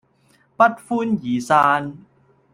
[0.57, 1.95] 不歡而散